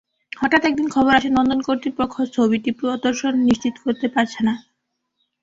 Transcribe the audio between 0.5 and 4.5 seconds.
একদিন খবর আসে নন্দন কর্তৃপক্ষ ছবিটি প্রদর্শন নিশ্চিত করতে পারছে